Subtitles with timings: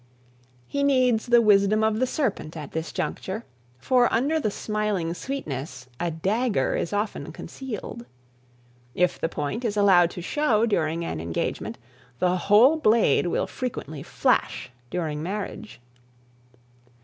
[0.67, 3.45] He needs the wisdom of the serpent at this juncture,
[3.77, 8.07] for under the smiling sweetness a dagger is often concealed.
[8.95, 11.77] If the point is allowed to show during an engagement,
[12.17, 15.79] the whole blade will frequently flash during marriage.